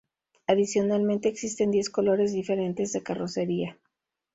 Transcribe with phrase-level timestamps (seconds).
[0.47, 3.77] Adicionalmente existen diez colores diferentes de carrocería.